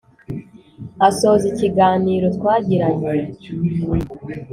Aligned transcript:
Asoza 1.07 1.45
ikiganiro 1.51 2.25
twagiranye, 2.35 3.05